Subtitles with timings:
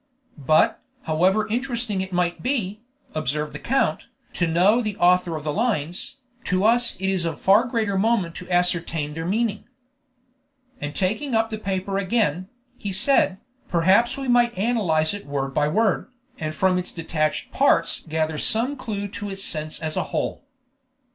[0.47, 2.81] "But, however interesting it might be,"
[3.13, 7.39] observed the count, "to know the author of the lines, to us it is of
[7.39, 9.65] far greater moment to ascertain their meaning."
[10.79, 13.37] And taking up the paper again, he said,
[13.69, 16.09] "Perhaps we might analyze it word by word,
[16.39, 20.45] and from its detached parts gather some clue to its sense as a whole."